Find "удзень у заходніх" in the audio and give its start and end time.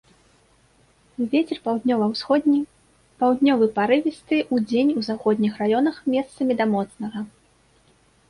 4.57-5.53